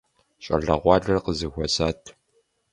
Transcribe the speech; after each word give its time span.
ЩӀалэгъуалэр 0.43 1.17
къызэхуэсат. 1.25 2.01